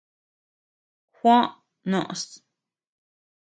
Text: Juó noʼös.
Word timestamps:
Juó 1.17 1.37
noʼös. 1.89 2.21